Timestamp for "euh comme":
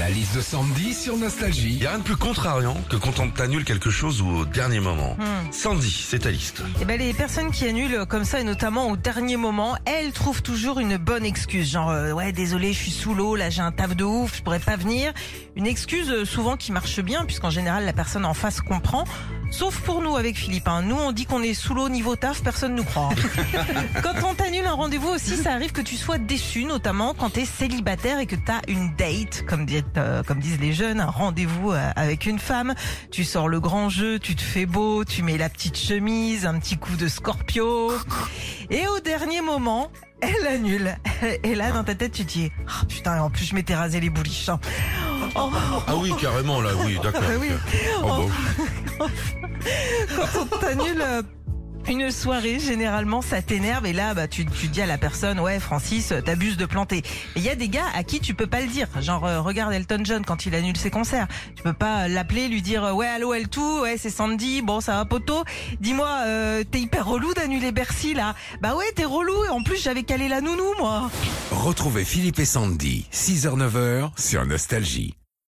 29.96-30.38